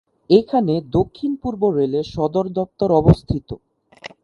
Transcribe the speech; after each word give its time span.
এখানে 0.31 0.73
দক্ষিণ-পূর্ব 0.97 1.61
রেলের 1.77 2.05
সদর 2.15 2.45
দপ্তর 2.57 2.89
অবস্থিত। 3.01 3.49